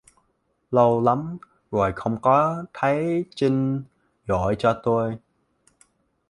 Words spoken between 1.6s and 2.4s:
rồi không